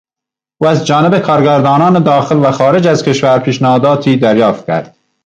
[0.57, 4.95] او از جانب کارگردانان داخلو خارج از کشور پیشنهاداتی دریافت کرد.